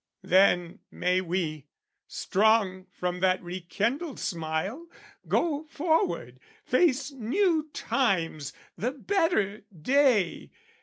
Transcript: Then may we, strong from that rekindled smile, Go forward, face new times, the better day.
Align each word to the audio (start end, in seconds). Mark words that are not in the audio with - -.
Then 0.23 0.79
may 0.89 1.21
we, 1.21 1.67
strong 2.07 2.87
from 2.89 3.19
that 3.19 3.39
rekindled 3.43 4.19
smile, 4.19 4.87
Go 5.27 5.65
forward, 5.65 6.39
face 6.65 7.11
new 7.11 7.69
times, 7.71 8.51
the 8.75 8.89
better 8.89 9.61
day. 9.79 10.49